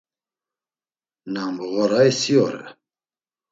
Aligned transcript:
Na 1.33 1.43
mğoray 1.55 2.09
si 2.19 2.33
ore. 2.45 2.63